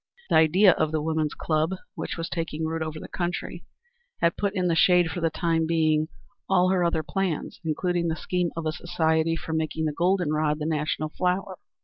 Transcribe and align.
The 0.31 0.35
idea 0.35 0.71
of 0.71 0.91
the 0.91 0.99
woman's 0.99 1.35
club, 1.35 1.75
which 1.93 2.17
was 2.17 2.27
taking 2.27 2.65
root 2.65 2.81
over 2.81 2.99
the 2.99 3.07
country, 3.07 3.65
had 4.19 4.35
put 4.35 4.55
in 4.55 4.67
the 4.67 4.73
shade 4.73 5.11
for 5.11 5.21
the 5.21 5.29
time 5.29 5.67
being 5.67 6.07
all 6.49 6.69
her 6.69 6.83
other 6.83 7.03
plans, 7.03 7.59
including 7.63 8.07
the 8.07 8.15
scheme 8.15 8.49
of 8.57 8.65
a 8.65 8.71
society 8.71 9.35
for 9.35 9.53
making 9.53 9.85
the 9.85 9.93
golden 9.93 10.33
rod 10.33 10.57
the 10.57 10.65
national 10.65 11.09
flower. 11.09 11.59